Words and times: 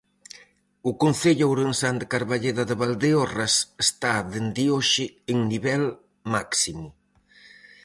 O 0.89 0.91
concello 1.03 1.45
ourensán 1.49 1.95
de 2.01 2.09
Carballeda 2.13 2.63
de 2.69 2.75
Valdeorras 2.81 3.53
está 3.85 4.13
dende 4.33 4.63
hoxe 4.75 5.03
en 5.31 5.37
nivel 5.51 5.83
máximo. 6.33 6.87